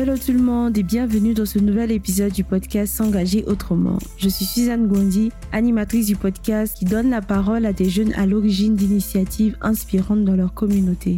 [0.00, 3.98] Hello tout le monde et bienvenue dans ce nouvel épisode du podcast S'engager autrement.
[4.16, 8.24] Je suis Suzanne Gondi, animatrice du podcast qui donne la parole à des jeunes à
[8.24, 11.16] l'origine d'initiatives inspirantes dans leur communauté.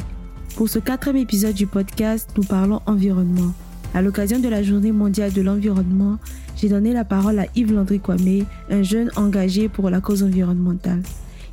[0.56, 3.52] Pour ce quatrième épisode du podcast, nous parlons environnement.
[3.92, 6.16] À l'occasion de la journée mondiale de l'environnement,
[6.56, 11.02] j'ai donné la parole à Yves Landry Kwame, un jeune engagé pour la cause environnementale.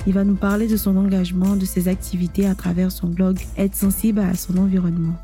[0.06, 3.76] Il va nous parler de son engagement, de ses activités à travers son blog Être
[3.76, 5.18] sensible à son environnement.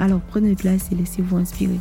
[0.00, 1.78] Alors prenez place et laissez-vous inspirer.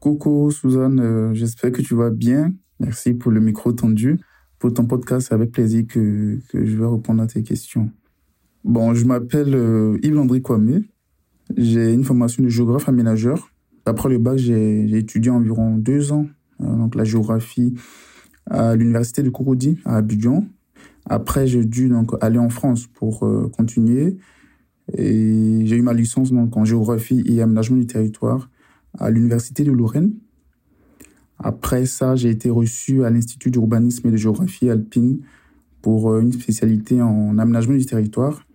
[0.00, 2.52] Coucou Suzanne, euh, j'espère que tu vas bien.
[2.80, 4.18] Merci pour le micro tendu.
[4.58, 7.92] Pour ton podcast, c'est avec plaisir que, je vais répondre à tes questions.
[8.64, 10.82] Bon, je m'appelle euh, Yves Landry Kwame.
[11.56, 13.52] J'ai une formation de géographe aménageur.
[13.86, 16.26] Après le bac, j'ai étudié environ deux ans
[16.60, 17.74] euh, donc la géographie
[18.50, 20.44] à l'université de Kouroudi à Abidjan.
[21.08, 24.18] Après, j'ai dû donc aller en France pour euh, continuer.
[24.96, 28.50] Et j'ai eu ma licence en géographie et aménagement du territoire
[28.98, 30.12] à l'université de Lorraine.
[31.38, 35.20] Après ça, j'ai été reçu à l'Institut d'urbanisme et de géographie alpine
[35.82, 38.46] pour euh, une spécialité en aménagement du territoire,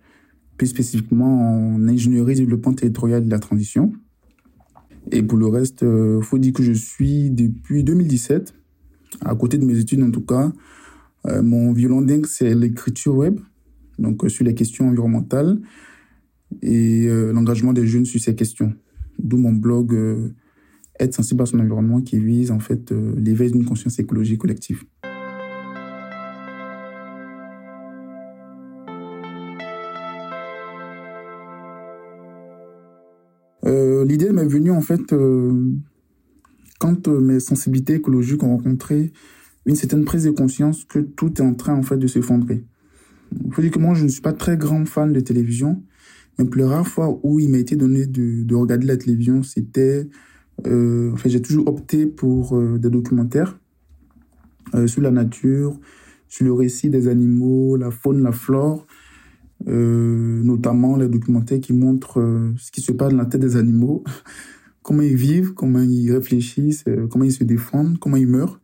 [0.56, 3.92] plus spécifiquement en ingénierie développement territorial de la transition.
[5.12, 8.54] Et pour le reste, il euh, faut dire que je suis depuis 2017,
[9.24, 10.52] à côté de mes études en tout cas,
[11.26, 13.40] euh, mon violon dingue, c'est l'écriture web,
[13.98, 15.58] donc euh, sur les questions environnementales
[16.62, 18.74] et euh, l'engagement des jeunes sur ces questions.
[19.18, 19.96] D'où mon blog
[20.98, 24.84] Être sensible à son environnement qui vise en fait l'éveil d'une conscience écologique collective.
[34.06, 35.14] L'idée m'est venue en fait
[36.78, 39.12] quand mes sensibilités écologiques ont rencontré
[39.66, 42.64] une certaine prise de conscience que tout est en train en fait de s'effondrer.
[43.50, 45.82] Faut dire que moi je ne suis pas très grand fan de télévision,
[46.38, 49.42] mais pour les rares fois où il m'a été donné de, de, regarder la télévision,
[49.42, 50.08] c'était,
[50.66, 53.58] euh, enfin j'ai toujours opté pour euh, des documentaires
[54.74, 55.78] euh, sur la nature,
[56.28, 58.86] sur le récit des animaux, la faune, la flore,
[59.68, 63.56] euh, notamment les documentaires qui montrent euh, ce qui se passe dans la tête des
[63.56, 64.02] animaux,
[64.82, 68.60] comment ils vivent, comment ils réfléchissent, comment ils se défendent, comment ils meurent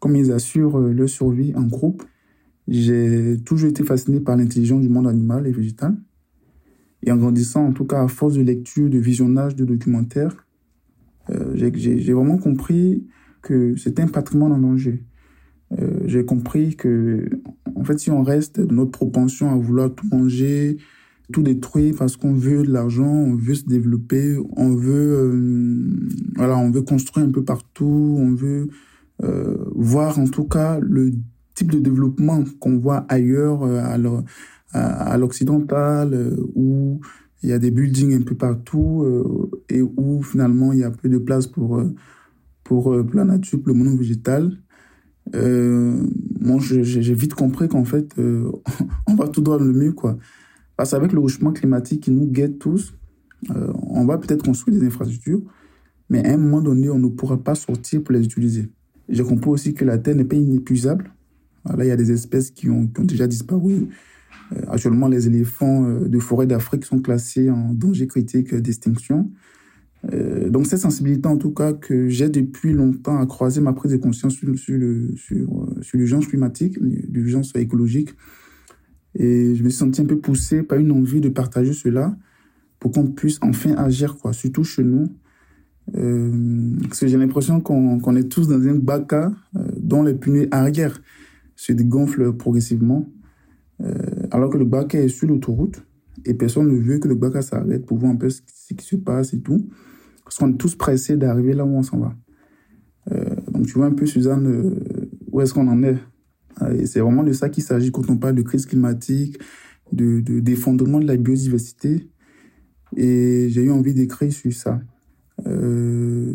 [0.00, 2.04] comme ils assurent euh, leur survie en groupe.
[2.66, 5.96] J'ai toujours été fasciné par l'intelligence du monde animal et végétal.
[7.02, 10.46] Et en grandissant, en tout cas à force de lecture, de visionnage de documentaires,
[11.30, 13.06] euh, j'ai vraiment compris
[13.42, 15.02] que c'était un patrimoine en danger.
[15.78, 17.28] Euh, j'ai compris que,
[17.74, 20.78] en fait, si on reste dans notre propension à vouloir tout manger,
[21.32, 25.38] tout détruire parce qu'on veut de l'argent, on veut se développer, on veut,
[26.36, 28.68] voilà, on veut construire un peu partout, on veut
[29.74, 31.12] voir en tout cas le
[31.58, 34.22] type de développement qu'on voit ailleurs euh,
[34.74, 37.00] à l'occidental euh, où
[37.42, 39.06] il y a des buildings un peu partout
[39.68, 41.80] et où finalement il y a peu de place pour
[42.64, 44.58] pour, la nature, pour le monde végétal.
[45.34, 46.04] Euh,
[46.40, 48.12] moi, j'ai vite compris qu'en fait,
[49.06, 50.18] on va tout droit dans le mur, quoi.
[50.76, 52.92] Parce qu'avec le changement climatique qui nous guette tous,
[53.48, 55.42] on va peut-être construire des infrastructures,
[56.10, 58.68] mais à un moment donné, on ne pourra pas sortir pour les utiliser.
[59.08, 61.10] J'ai compris aussi que la Terre n'est pas inépuisable.
[61.64, 63.88] Là, il y a des espèces qui ont, déjà disparu.
[64.52, 69.30] Euh, actuellement, les éléphants euh, de forêt d'Afrique sont classés en danger critique d'extinction.
[70.12, 73.92] Euh, donc, cette sensibilité, en tout cas, que j'ai depuis longtemps à croiser ma prise
[73.92, 74.56] de conscience sur, le,
[75.16, 78.10] sur, sur l'urgence climatique, l'urgence écologique.
[79.14, 82.16] Et je me suis senti un peu poussé par une envie de partager cela
[82.78, 85.08] pour qu'on puisse enfin agir, quoi, surtout chez nous.
[85.96, 89.30] Euh, parce que j'ai l'impression qu'on est tous dans un bac euh,
[89.76, 91.00] dont les pneus arrière
[91.56, 93.08] se dégonflent progressivement,
[93.80, 93.94] euh,
[94.30, 95.82] alors que le bac est sur l'autoroute
[96.24, 98.42] et personne ne veut que le bac s'arrête pour voir un peu ce
[98.74, 99.68] qui se passe et tout.
[100.24, 102.14] Parce qu'on est tous pressés d'arriver là où on s'en va.
[103.10, 104.74] Euh, donc tu vois un peu, Suzanne,
[105.32, 105.96] où est-ce qu'on en est?
[106.74, 109.38] Et c'est vraiment de ça qu'il s'agit quand on parle de crise climatique,
[109.92, 112.10] de d'effondrement de la biodiversité.
[112.96, 114.80] Et j'ai eu envie d'écrire sur ça.
[115.46, 116.32] Euh,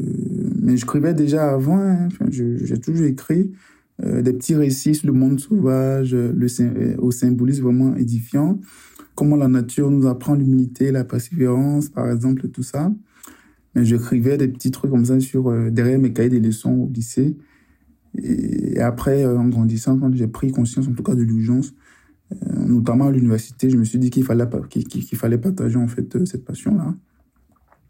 [0.62, 2.08] mais j'écrivais déjà avant, hein.
[2.30, 3.52] j'ai toujours écrit
[4.04, 8.60] euh, des petits récits sur le monde sauvage, le, euh, au symbolisme vraiment édifiant,
[9.16, 12.92] comment la nature nous apprend l'humilité, la persévérance, par exemple, tout ça.
[13.76, 17.36] Mais j'écrivais des petits trucs comme ça sur, derrière mes cahiers des leçons au lycée.
[18.22, 21.74] Et, après, en grandissant, quand j'ai pris conscience, en tout cas, de l'urgence,
[22.56, 24.46] notamment à l'université, je me suis dit qu'il fallait,
[25.16, 26.96] fallait partager, en fait, cette passion-là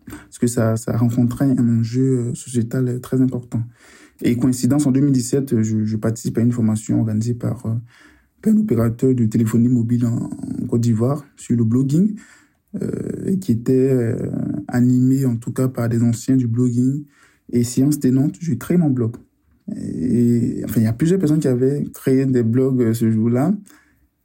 [0.07, 3.63] parce que ça, ça rencontrait un enjeu euh, sociétal très important.
[4.21, 7.73] Et coïncidence, en 2017, je, je participe à une formation organisée par, euh,
[8.49, 10.29] un opérateur de téléphonie mobile en,
[10.67, 12.15] Côte d'Ivoire sur le blogging,
[12.81, 14.31] euh, qui était euh,
[14.67, 17.05] animé en tout cas par des anciens du blogging.
[17.51, 19.15] Et Science Nantes, j'ai créé mon blog.
[19.75, 23.53] Et, enfin, il y a plusieurs personnes qui avaient créé des blogs euh, ce jour-là.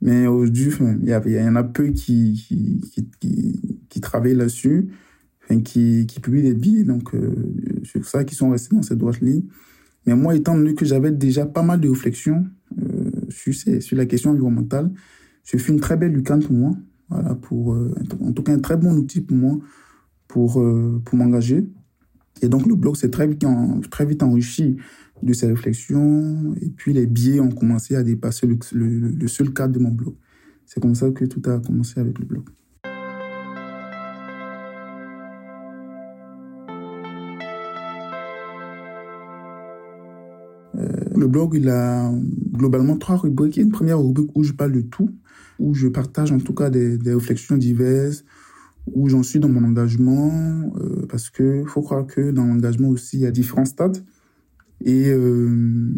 [0.01, 0.71] Mais aujourd'hui,
[1.03, 2.81] il y, y en a peu qui,
[3.21, 4.87] qui, qui travaillent là-dessus,
[5.57, 7.35] qui, qui publient des billets, donc euh,
[7.83, 9.45] sur ça, qui sont restés dans cette droite ligne.
[10.07, 12.47] Mais moi, étant donné que j'avais déjà pas mal de réflexions
[12.81, 14.91] euh, sur, la question environnementale,
[15.45, 16.77] ce fut une très belle lucane pour moi,
[17.09, 19.59] voilà, pour, euh, en tout cas un très bon outil pour moi
[20.29, 20.63] pour,
[21.05, 21.67] pour m'engager.
[22.43, 23.45] Et donc le blog s'est très vite,
[24.23, 24.77] enrichi
[25.23, 26.55] de ces réflexions.
[26.61, 30.15] Et puis les biais ont commencé à dépasser le, seul cadre de mon blog.
[30.67, 32.45] C'est comme ça que tout a commencé avec le blog.
[41.19, 42.13] Le blog, il a
[42.53, 43.57] globalement trois rubriques.
[43.57, 45.11] Il y a une première rubrique où je parle de tout,
[45.59, 48.25] où je partage en tout cas des, réflexions diverses,
[48.87, 53.19] où j'en suis dans mon engagement, euh, parce que faut croire que dans l'engagement aussi,
[53.19, 53.99] il y a différents stades.
[54.85, 55.93] Et euh,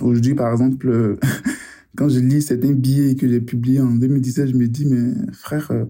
[0.00, 1.18] aujourd'hui, par exemple,
[1.96, 5.70] quand je lis certains billets que j'ai publiés en 2017, je me dis, mais frère,
[5.70, 5.84] euh,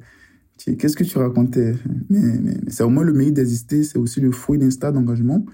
[0.76, 1.74] qu'est-ce que tu racontais?
[2.10, 5.44] Mais, mais, c'est au moins le mérite d'exister, c'est aussi le fruit d'un stade d'engagement.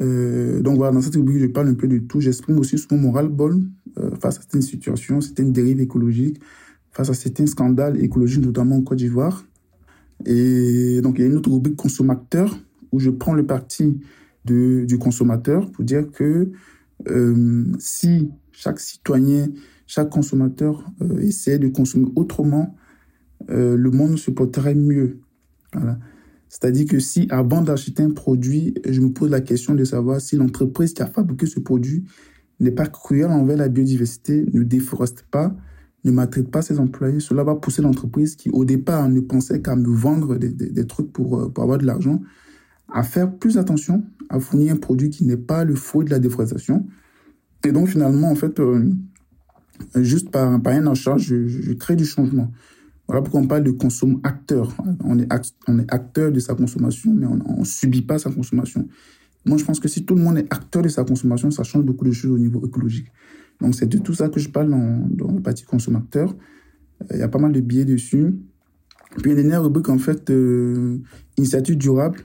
[0.00, 2.20] Euh, donc voilà, dans cette rubrique, je parle un peu de tout.
[2.20, 3.62] J'exprime aussi mon moral bol
[4.20, 6.40] face à certaines situations, certaines dérives écologiques,
[6.90, 9.44] face à certains scandales écologiques, notamment en Côte d'Ivoire.
[10.26, 12.58] Et donc, il y a une autre rubrique consommateur
[12.92, 14.00] où je prends le parti
[14.44, 16.50] de, du consommateur pour dire que
[17.08, 19.48] euh, si chaque citoyen,
[19.86, 22.76] chaque consommateur euh, essaie de consommer autrement,
[23.50, 25.18] euh, le monde se porterait mieux.
[25.72, 25.98] Voilà.
[26.54, 30.36] C'est-à-dire que si avant d'acheter un produit, je me pose la question de savoir si
[30.36, 32.04] l'entreprise qui a fabriqué ce produit
[32.60, 35.52] n'est pas cruelle envers la biodiversité, ne déforeste pas,
[36.04, 39.74] ne maltraite pas ses employés, cela va pousser l'entreprise qui au départ ne pensait qu'à
[39.74, 42.20] me vendre des, des, trucs pour, pour avoir de l'argent,
[42.92, 46.20] à faire plus attention à fournir un produit qui n'est pas le fruit de la
[46.20, 46.86] déforestation.
[47.66, 48.92] Et donc finalement, en fait, euh,
[49.96, 52.52] juste par, un achat, je, crée du changement.
[53.06, 54.74] Voilà pourquoi on parle de consomme acteur.
[55.04, 55.28] On est,
[55.68, 58.88] on est acteur de sa consommation, mais on ne subit pas sa consommation.
[59.44, 61.84] Moi, je pense que si tout le monde est acteur de sa consommation, ça change
[61.84, 63.08] beaucoup de choses au niveau écologique.
[63.60, 66.34] Donc, c'est de tout ça que je parle dans, dans le parti consommateur.
[67.12, 68.34] Il y a pas mal de billets dessus.
[69.18, 70.98] Puis, il une dernière rubrique, en fait, euh,
[71.36, 72.20] initiative durable.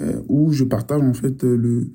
[0.00, 1.90] Euh, où je partage en fait le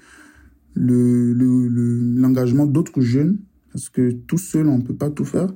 [0.75, 3.37] l'engagement le, le, d'autres jeunes,
[3.71, 5.47] parce que tout seul, on ne peut pas tout faire.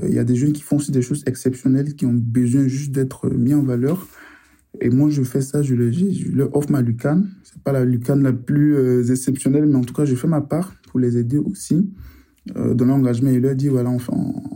[0.00, 2.66] Euh, il y a des jeunes qui font aussi des choses exceptionnelles, qui ont besoin
[2.66, 4.06] juste d'être mis en valeur.
[4.80, 7.28] Et moi, je fais ça, je, le, je leur offre ma lucane.
[7.42, 10.40] C'est pas la lucane la plus euh, exceptionnelle, mais en tout cas, je fais ma
[10.40, 11.90] part pour les aider aussi
[12.56, 13.98] euh, dans l'engagement et leur dire, voilà, on,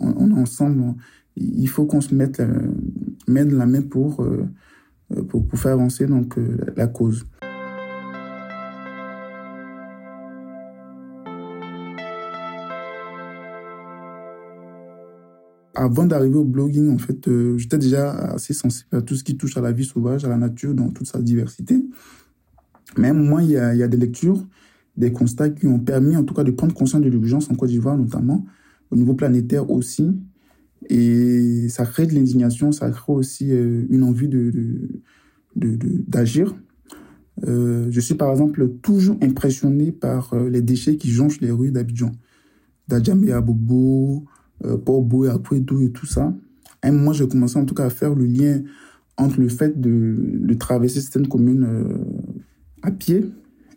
[0.01, 0.95] on est ensemble,
[1.37, 2.43] il faut qu'on se mette
[3.29, 4.23] mette la main pour...
[4.23, 4.45] Euh,
[5.13, 7.27] euh, pour, pour faire avancer donc, euh, la cause.
[15.87, 19.37] Avant d'arriver au blogging, en fait, euh, j'étais déjà assez sensible à tout ce qui
[19.37, 21.81] touche à la vie sauvage, à la nature, dans toute sa diversité.
[22.99, 24.45] Même moi, il y a, des lectures,
[24.97, 27.69] des constats qui ont permis, en tout cas, de prendre conscience de l'urgence en Côte
[27.69, 28.45] d'Ivoire, notamment,
[28.91, 30.11] au niveau planétaire aussi,
[30.89, 34.89] et ça crée de l'indignation, ça crée aussi euh, une envie de,
[35.55, 36.57] d'agir.
[37.47, 42.11] Euh, je suis par exemple toujours impressionné par les déchets qui jonchent les rues d'Abidjan.
[42.89, 44.27] D'Adjamé à Bobo,
[44.65, 46.33] euh, Porbo et Akwedo et tout ça.
[46.85, 48.63] Et moi, j'ai commencé en tout cas à faire le lien
[49.17, 51.99] entre le fait de, traverser certaines communes euh,
[52.83, 53.25] à pied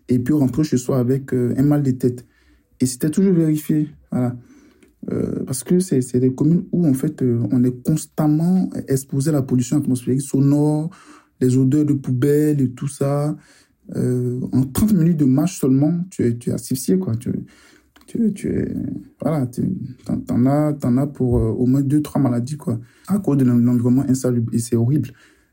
[0.07, 2.25] et puis rentrer chez soi avec euh, un mal de tête.
[2.79, 3.89] Et c'était toujours vérifié.
[4.11, 4.35] Voilà.
[5.11, 9.41] Euh, parce que c'est des communes où, en fait, on est constamment exposé à la
[9.41, 10.89] pollution atmosphérique sonore,
[11.39, 13.35] les odeurs de poubelles et tout ça.
[13.95, 17.13] En 30 minutes de marche seulement, tu es, tu es asphyxié, quoi.
[18.09, 18.73] Tu, tu es,
[19.21, 19.61] voilà, tu
[20.07, 23.45] en, as, en as pour euh, au moins deux, trois maladies, quoi, à cause de
[23.45, 24.53] l'environnement insalubre.
[24.53, 25.11] Et c'est horrible.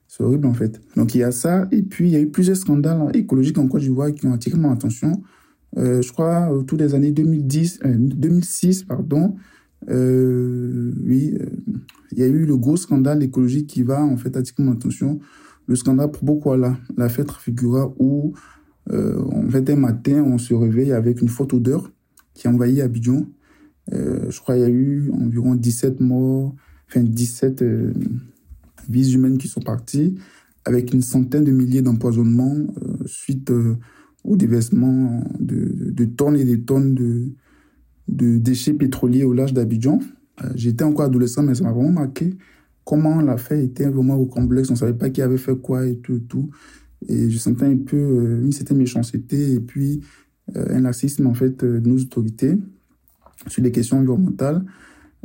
[0.09, 0.81] C'est horrible, en fait.
[0.97, 1.69] Donc, il y a ça.
[1.71, 4.57] Et puis, il y a eu plusieurs scandales écologiques en Côte d'Ivoire qui ont attiré
[4.57, 5.23] mon attention
[5.79, 9.37] euh, je crois, autour des années 2010, euh, 2006, pardon,
[9.91, 11.37] euh, oui,
[12.13, 15.19] il y a eu le gros scandale écologique qui va en fait attirer mon attention.
[15.67, 18.33] Le scandale pour la la fête figura où
[18.89, 21.91] en fait un matin on se réveille avec une forte odeur
[22.37, 23.26] qui envahit Abidjan.
[23.93, 26.55] Euh, je crois il y a eu environ 17 morts,
[26.88, 27.93] enfin 17 euh,
[28.88, 30.16] vies humaines qui sont parties,
[30.64, 32.66] avec une centaine de milliers d'empoisonnements
[33.07, 33.52] suite
[34.25, 40.00] au déversement de, tonnes et des tonnes de, déchets pétroliers au large d'Abidjan.
[40.45, 42.37] Euh, J'étais encore adolescent, mais ça m'a vraiment marqué
[42.87, 44.71] comment on l'a fait était vraiment au complexe.
[44.71, 46.50] On ne savait pas qui avait fait quoi et tout, tout.
[47.09, 50.05] Et je sentais un peu euh, une certaine méchanceté et puis euh,
[50.55, 52.59] un laxisme, en fait, de nos autorités
[53.49, 54.65] sur les questions environnementales.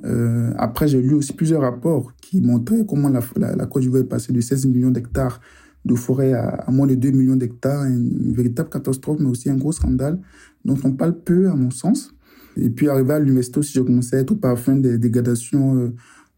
[0.04, 3.22] Euh, après, j'ai lu aussi plusieurs rapports qui montraient comment la,
[3.56, 5.40] la, Côte d'Ivoire est passée de 16 millions d'hectares
[5.86, 9.72] de forêt à, moins de 2 millions d'hectares, une, véritable catastrophe, mais aussi un gros
[9.72, 10.20] scandale
[10.64, 12.14] dont on parle peu, à mon sens.
[12.58, 15.94] Et puis, arrivé à l'université aussi, j'ai commencé à être au parfum des dégradations euh,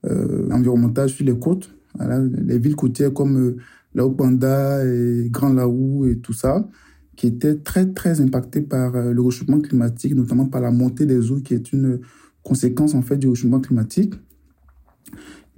[0.05, 1.73] euh, environnementales sur les côtes.
[1.99, 3.57] Les villes côtières comme euh,
[3.93, 6.67] Laopanda et Grand Laou et tout ça,
[7.15, 11.31] qui étaient très, très impactées par euh, le réchauffement climatique, notamment par la montée des
[11.31, 11.99] eaux, qui est une
[12.41, 14.13] conséquence en fait du réchauffement climatique.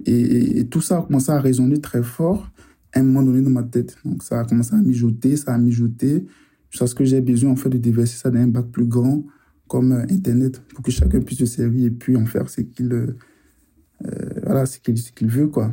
[0.04, 2.50] Et, tout ça a commencé à résonner très fort
[2.92, 3.96] à un moment donné dans ma tête.
[4.04, 6.26] Donc ça a commencé à mijoter, ça a mijoté,
[6.70, 9.24] jusqu'à ce que j'ai besoin en fait de déverser ça dans un bac plus grand
[9.66, 12.92] comme euh, Internet pour que chacun puisse se servir et puis en faire ce qu'il
[12.92, 13.16] euh,
[14.44, 15.72] voilà, ce qu'il veut quoi.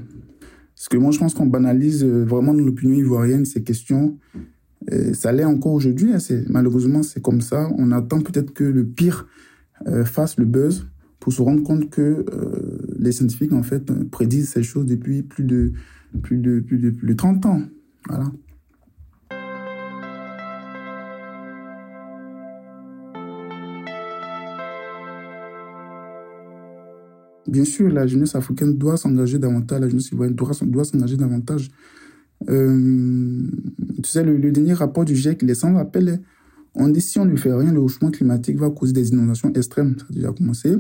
[0.76, 4.18] Parce que moi je pense qu'on banalise vraiment dans l'opinion ivoirienne ces questions.
[5.14, 6.14] Ça l'est encore aujourd'hui.
[6.14, 7.70] Hein, malheureusement c'est comme ça.
[7.78, 9.28] On attend peut-être que le pire
[10.06, 10.86] fasse le buzz
[11.24, 15.46] pour se rendre compte que euh, les scientifiques, en fait, prédisent ces choses depuis plus
[15.46, 15.72] de,
[16.22, 17.62] plus de, plus de, plus de 30 ans.
[18.10, 18.30] Voilà.
[27.48, 31.72] Bien sûr, la jeunesse africaine doit s'engager davantage, la jeunesse ivoirienne doit, s'engager davantage.
[32.50, 33.48] Euh,
[34.04, 36.22] tu sais, le, dernier rapport du GIEC, les 100 appels,
[36.76, 39.96] on dit si on ne fait rien, le changement climatique va causer des inondations extrêmes.
[40.00, 40.76] Ça a déjà commencé.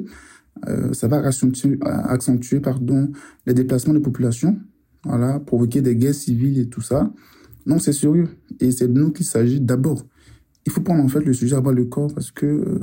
[0.67, 3.12] Euh, ça va accentuer, accentuer pardon,
[3.45, 4.60] les déplacements de population,
[5.03, 7.12] voilà, provoquer des guerres civiles et tout ça.
[7.65, 8.29] Non, c'est sérieux.
[8.60, 10.05] Et c'est de nous qu'il s'agit d'abord.
[10.65, 12.79] Il faut prendre en fait le sujet à bas le corps parce que euh,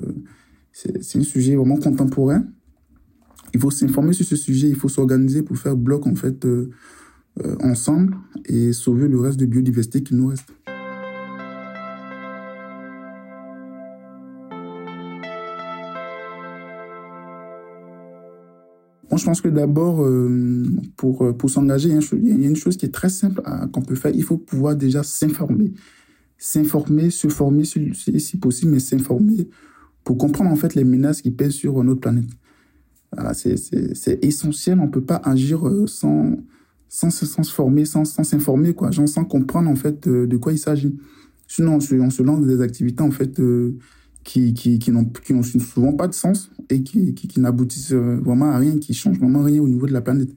[0.73, 2.45] c'est un sujet vraiment contemporain.
[3.55, 6.71] Il faut s'informer sur ce sujet, il faut s'organiser pour faire bloc en fait euh,
[7.63, 8.17] ensemble
[8.47, 10.53] et sauver le reste de biodiversité qui nous reste.
[19.11, 20.65] Moi, je pense que d'abord, euh,
[20.97, 23.43] pour, euh, pour s'engager, il y a une chose qui est très simple
[23.73, 24.13] qu'on peut faire.
[24.15, 25.73] Il faut pouvoir déjà s'informer.
[26.39, 29.49] S'informer, se former si, si possible, mais s'informer
[30.05, 32.31] pour comprendre en fait les menaces qui pèsent sur notre planète.
[33.35, 34.79] C'est essentiel.
[34.79, 36.37] On ne peut pas agir euh, sans,
[36.91, 38.91] sans, se former, sans s'informer, quoi.
[38.93, 40.95] sans comprendre en fait de quoi il s'agit.
[41.49, 43.41] Sinon, on se, on se, lance des activités en fait
[44.25, 48.51] qui, qui, qui n'ont souvent pas de sens et qui, qui, qui n'aboutissent euh, vraiment
[48.51, 50.31] à rien, qui changent vraiment rien au niveau de la planète.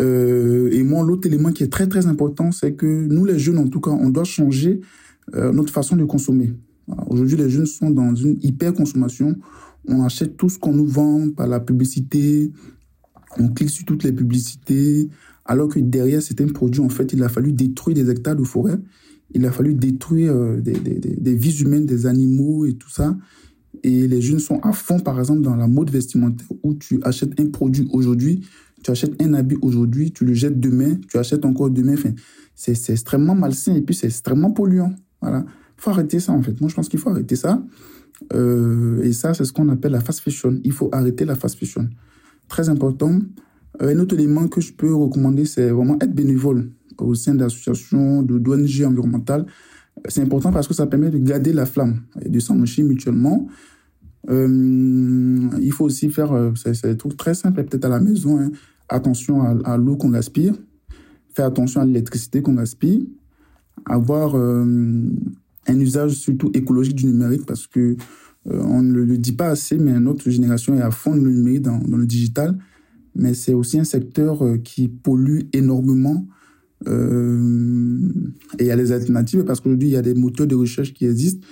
[0.00, 3.58] euh, et moi, l'autre élément qui est très très important, c'est que nous les jeunes,
[3.58, 4.80] en tout cas, on doit changer
[5.34, 6.52] euh, notre façon de consommer.
[7.08, 9.36] Aujourd'hui, les jeunes sont dans une hyper consommation.
[9.88, 12.52] On achète tout ce qu'on nous vend par la publicité.
[13.38, 15.08] On clique sur toutes les publicités.
[15.44, 18.78] Alors que derrière certains produits, en fait, il a fallu détruire des hectares de forêt
[19.34, 23.16] il a fallu détruire euh, des, des, des, vies humaines, des animaux et tout ça.
[23.82, 27.38] Et les jeunes sont à fond, par exemple, dans la mode vestimentaire où tu achètes
[27.38, 28.46] un produit aujourd'hui,
[28.82, 31.96] tu achètes un habit aujourd'hui, tu le jettes demain, tu achètes encore demain.
[32.54, 34.94] C'est extrêmement malsain et puis c'est extrêmement polluant.
[35.20, 35.44] Voilà.
[35.76, 36.60] Il faut arrêter ça, en fait.
[36.60, 37.62] Moi, je pense qu'il faut arrêter ça.
[38.32, 40.60] Euh, et ça, c'est ce qu'on appelle la fast fashion.
[40.62, 41.88] Il faut arrêter la fast fashion.
[42.48, 43.18] Très important.
[43.82, 48.22] Euh, un autre élément que je peux recommander, c'est vraiment être bénévole au sein d'associations,
[48.22, 49.46] d'ONG environnementales.
[50.08, 53.48] C'est important parce que ça permet de garder la flamme et de s'enrichir mutuellement.
[54.30, 58.40] Euh, il faut aussi faire, euh, c'est des trucs très simples, peut-être à la maison,
[58.40, 58.50] hein.
[58.88, 60.54] attention à, l'eau qu'on aspire,
[61.34, 63.00] faire attention à l'électricité qu'on aspire,
[63.84, 64.64] avoir euh,
[65.66, 67.96] un usage surtout écologique du numérique parce que
[68.46, 71.62] on ne le, dit pas assez, mais notre génération est à fond dans le numérique,
[71.62, 72.58] dans, le digital,
[73.14, 76.26] mais c'est aussi un secteur qui pollue énormément
[76.88, 78.08] euh,
[78.58, 80.92] et il y a les alternatives parce qu'aujourd'hui, il y a des moteurs de recherche
[80.92, 81.46] qui existent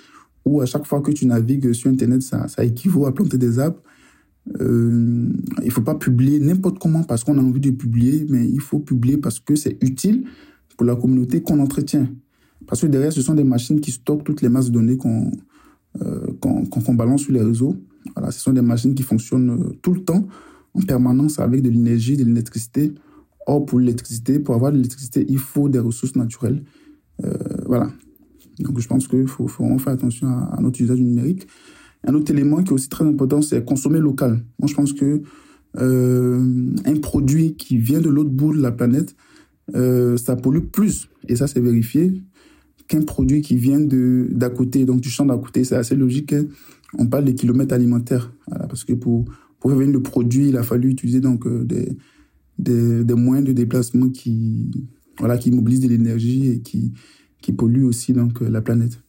[0.44, 3.58] où à chaque fois que tu navigues sur Internet, ça, ça équivaut à planter des
[3.58, 3.80] arbres.
[4.61, 5.28] Euh,
[5.62, 8.80] il faut pas publier n'importe comment parce qu'on a envie de publier, mais il faut
[8.80, 10.25] publier parce que c'est utile
[10.76, 12.08] pour la communauté qu'on entretient.
[12.66, 15.30] Parce que derrière, ce sont des machines qui stockent toutes les masses de données qu'on
[16.00, 17.76] euh, qu'on balance sur les réseaux.
[18.16, 20.26] Voilà, ce sont des machines qui fonctionnent euh, tout le temps,
[20.72, 22.94] en permanence, avec de l'énergie, de l'électricité.
[23.46, 26.62] Or, pour l'électricité, pour avoir de l'électricité, il faut des ressources naturelles.
[27.25, 27.32] Euh,
[27.66, 27.90] voilà.
[28.58, 31.46] Donc, je pense qu'il faut, faut, vraiment faire attention à, notre usage numérique.
[32.04, 34.42] Un autre élément qui est aussi très important, c'est consommer local.
[34.58, 35.22] Moi, je pense que
[35.75, 39.14] un produit qui vient de l'autre bout de la planète,
[39.75, 42.22] ça pollue plus, et ça c'est vérifié,
[42.92, 45.64] qu'un produit qui vient d'à côté, donc du champ d'à côté.
[45.64, 46.32] C'est assez logique.
[46.32, 46.44] Hein.
[46.99, 48.32] On parle des kilomètres alimentaires,
[48.68, 49.25] parce que pour
[49.58, 51.96] pour faire venir le produit, il a fallu utiliser donc des
[52.58, 54.70] des, des moyens de déplacement qui,
[55.18, 56.92] voilà, qui mobilisent de l'énergie et qui,
[57.40, 59.00] qui polluent aussi donc, la planète.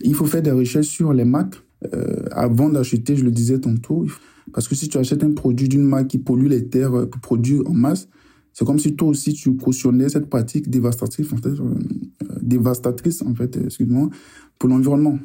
[0.00, 1.62] Il faut faire des recherches sur les marques
[1.94, 4.06] euh, avant d'acheter, je le disais tantôt.
[4.52, 7.20] Parce que si tu achètes un produit d'une marque qui pollue les terres euh, pour
[7.20, 8.08] produire en masse,
[8.58, 11.74] c'est comme si toi aussi tu cautionnais cette pratique dévastatrice, euh,
[12.40, 14.08] dévastatrice en fait, excuse-moi,
[14.58, 15.18] pour l'environnement.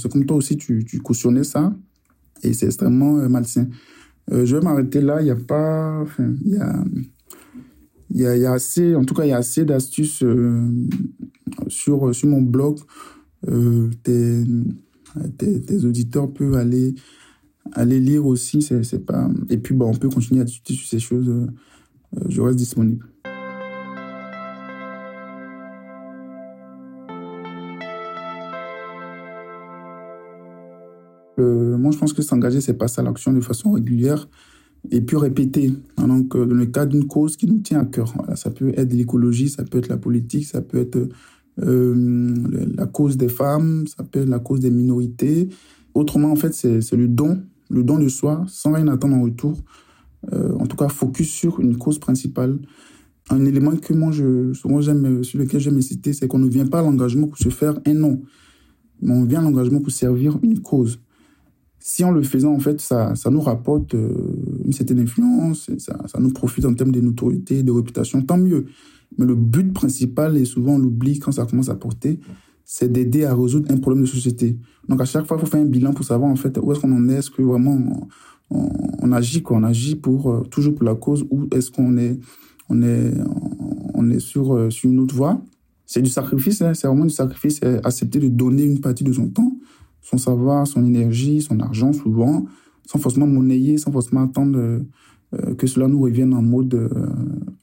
[0.00, 1.72] C'est comme toi aussi tu, tu cautionnais ça
[2.42, 3.68] et c'est extrêmement malsain.
[4.28, 5.20] je vais m'arrêter là.
[5.20, 6.84] Il n'y a pas, il y a,
[8.10, 10.24] y, y a assez, en tout cas, il y a assez d'astuces
[11.68, 12.80] sur sur mon blog.
[13.48, 14.44] Euh, tes,
[15.38, 16.96] tes, auditeurs peuvent aller
[17.74, 18.60] aller lire aussi.
[18.60, 21.30] C'est pas et puis bah, on peut continuer à discuter sur ces choses.
[22.16, 23.06] Euh, je reste disponible.
[31.82, 34.28] moi, je pense que s'engager, c'est passer à l'action de façon régulière
[34.90, 35.72] et puis répéter.
[35.98, 38.14] Donc, dans le cas d'une cause qui nous tient à cœur.
[38.36, 41.08] Ça peut être l'écologie, ça peut être la politique, ça peut être
[41.60, 42.34] euh,
[42.76, 45.48] la cause des femmes, ça peut être la cause des minorités.
[45.94, 49.58] Autrement, en fait, c'est le don, le don de soi, sans rien attendre en retour.
[50.32, 52.58] Euh, en tout cas, focus sur une cause principale.
[53.30, 56.66] Un élément que moi, je, souvent, j'aime, sur lequel j'aime citer, c'est qu'on ne vient
[56.66, 58.22] pas à l'engagement pour se faire un nom,
[59.00, 61.00] mais on vient à l'engagement pour servir une cause.
[61.78, 64.12] Si en le faisant, en fait, ça, ça nous rapporte euh,
[64.64, 68.66] une certaine influence, ça, ça nous profite en termes de notoriété, de réputation, tant mieux.
[69.18, 72.20] Mais le but principal, et souvent on l'oublie quand ça commence à porter,
[72.64, 74.56] c'est d'aider à résoudre un problème de société.
[74.88, 76.80] Donc à chaque fois, il faut faire un bilan pour savoir en fait où est-ce
[76.80, 78.08] qu'on en est, est-ce que vraiment
[78.52, 82.18] on, agit quoi, on agit pour euh, toujours pour la cause ou est-ce qu'on est
[82.68, 83.12] on est
[83.94, 85.40] on est sur euh, sur une autre voie?
[85.86, 89.12] C'est du sacrifice, hein, c'est vraiment du sacrifice, c'est accepter de donner une partie de
[89.12, 89.52] son temps,
[90.00, 92.46] son savoir, son énergie, son argent souvent,
[92.86, 96.90] sans forcément monnayer, sans forcément attendre euh, que cela nous revienne en mode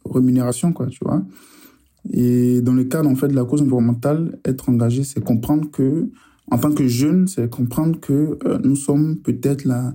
[0.06, 1.24] rémunération, quoi, tu vois.
[2.12, 6.10] Et dans le cadre, en fait, de la cause environnementale, être engagé, c'est comprendre que,
[6.50, 9.94] en tant que jeune, c'est comprendre que euh, nous sommes peut-être la,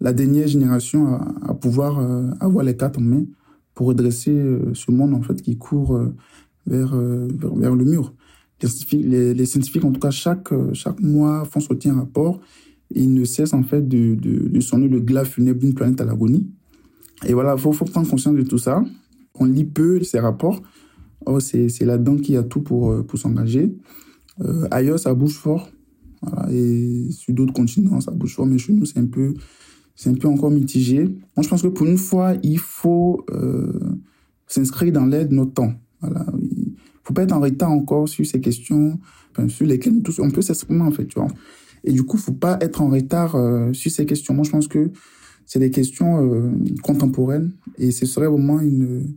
[0.00, 3.24] la dernière génération à, pouvoir euh, avoir les cartes en main
[3.74, 5.98] pour redresser euh, ce monde, en fait, qui court
[6.66, 8.14] vers, vers, le mur.
[8.92, 12.40] Les scientifiques, en tout cas, chaque, chaque mois, font sortir un rapport
[12.94, 16.04] et ils ne cessent, en fait, de, de, sonner le glas funèbre d'une planète à
[16.04, 16.48] l'agonie.
[17.26, 18.82] Et voilà, il faut, faut prendre conscience de tout ça
[19.38, 20.62] on lit peu ces rapports.
[21.24, 23.74] Oh, c'est là-dedans qu'il y a tout pour, euh, pour s'engager.
[24.40, 25.68] Euh, ailleurs, ça bouge fort.
[26.50, 28.46] et sur d'autres continents, ça bouge fort.
[28.46, 29.34] Mais chez nous, c'est un peu,
[29.96, 31.04] c'est un peu encore mitigé.
[31.04, 33.80] Moi, je pense que pour une fois, il faut euh,
[34.46, 35.72] s'inscrire dans l'aide de notre temps.
[36.00, 36.26] Voilà.
[36.38, 38.98] Il faut pas être en retard encore sur ces questions,
[39.48, 41.28] sur lesquelles on peut s'exprimer, en fait, tu vois.
[41.82, 43.36] Et du coup, faut pas être en retard
[43.72, 44.34] sur ces questions.
[44.34, 44.90] Moi, je pense que
[45.46, 46.50] c'est des questions euh,
[46.82, 49.14] contemporaines et ce serait vraiment une,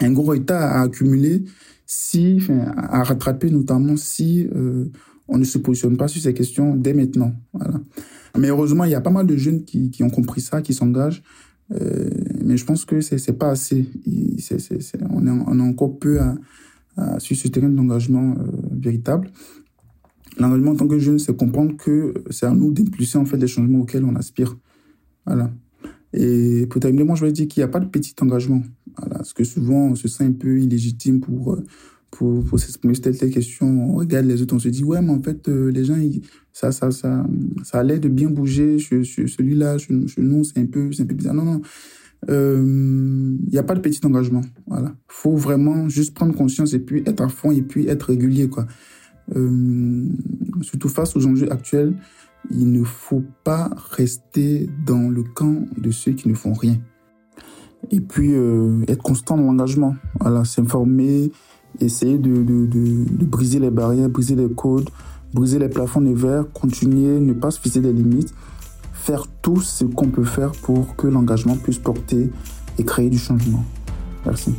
[0.00, 1.42] un gros état à accumuler
[1.86, 4.86] si, enfin, à rattraper notamment si euh,
[5.28, 7.34] on ne se positionne pas sur ces questions dès maintenant.
[7.52, 7.80] Voilà.
[8.38, 10.74] Mais heureusement, il y a pas mal de jeunes qui, qui ont compris ça, qui
[10.74, 11.22] s'engagent.
[11.72, 12.10] Euh,
[12.44, 13.88] mais je pense que c'est c'est pas assez.
[15.10, 16.20] on, est, on est encore peu
[17.18, 19.30] sur ce terrain d'engagement euh, véritable.
[20.38, 23.46] L'engagement en tant que jeune, c'est comprendre que c'est à nous d'impulser en fait les
[23.46, 24.56] changements auxquels on aspire.
[25.24, 25.50] Voilà.
[26.12, 28.62] Et pour terminer, moi, je vais dire qu'il n'y a pas de petit engagement.
[28.98, 29.16] Voilà.
[29.16, 31.64] Parce que souvent, on se sent un peu illégitime pour, euh,
[32.10, 33.66] pour, pour s'exprimer sur telle, telle question.
[33.66, 35.96] On regarde les autres, on se dit, ouais, mais en fait, euh, les gens,
[36.52, 37.26] ça, ça, ça,
[37.62, 38.78] ça a l'air de bien bouger.
[38.78, 41.34] Celui-là, chez, nous, c'est un, peu, bizarre.
[41.34, 41.60] Non, non.
[42.30, 44.42] Euh, il n'y a pas de petit engagement.
[44.66, 44.94] Voilà.
[45.06, 48.66] faut vraiment juste prendre conscience et puis être à fond et puis être régulier, quoi.
[50.62, 51.94] surtout face aux enjeux actuels,
[52.50, 56.78] il ne faut pas rester dans le camp de ceux qui ne font rien.
[57.90, 59.94] Et puis, euh, être constant dans l'engagement.
[60.20, 61.30] Voilà, s'informer,
[61.80, 64.88] essayer de, briser les barrières, briser les codes,
[65.32, 68.32] briser les plafonds de verre, continuer, ne pas se fixer des limites,
[68.92, 72.30] faire tout ce qu'on peut faire pour que l'engagement puisse porter
[72.78, 73.64] et créer du changement.
[74.24, 74.54] Merci.